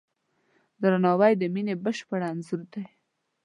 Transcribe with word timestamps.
درناوی 0.81 1.33
د 1.37 1.43
مینې 1.53 1.75
بشپړ 1.83 2.19
انځور 2.31 2.61
دی. 2.73 2.85